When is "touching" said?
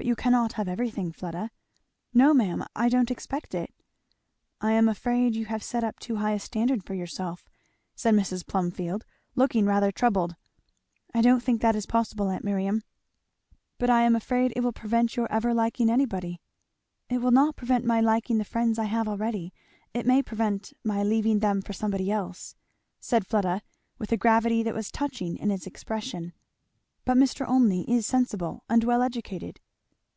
24.90-25.36